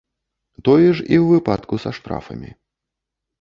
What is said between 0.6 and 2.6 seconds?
Тое ж і ў выпадку са штрафамі.